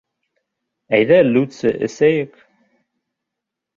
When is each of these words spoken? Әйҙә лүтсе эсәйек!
Әйҙә 0.99 1.19
лүтсе 1.29 1.75
эсәйек! 1.89 2.43